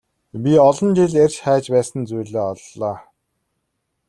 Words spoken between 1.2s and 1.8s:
эрж хайж